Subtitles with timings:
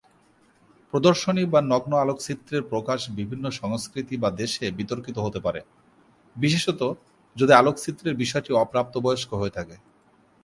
[0.93, 5.61] প্রদর্শনী বা নগ্ন আলোকচিত্রের প্রকাশ বিভিন্ন সংস্কৃতি বা দেশে বিতর্কিত হতে পারে,
[6.35, 6.81] বিশেষত
[7.35, 9.75] যদি আলোকচিত্রের বিষয়টি অপ্রাপ্তবয়স্ক হয়ে থাকে।